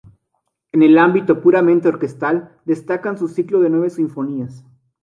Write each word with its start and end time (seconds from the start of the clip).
En 0.71 0.81
el 0.81 0.97
ámbito 0.97 1.41
puramente 1.43 1.87
orquestal 1.87 2.57
destacan 2.65 3.19
su 3.19 3.27
ciclo 3.27 3.59
de 3.59 3.69
nueve 3.69 3.91
sinfonías. 3.91 4.65